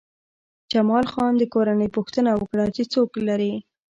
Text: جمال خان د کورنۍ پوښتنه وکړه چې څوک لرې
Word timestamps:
جمال 0.71 1.05
خان 1.11 1.31
د 1.37 1.43
کورنۍ 1.53 1.89
پوښتنه 1.97 2.31
وکړه 2.35 2.65
چې 2.75 2.83
څوک 2.93 3.09
لرې 3.27 3.53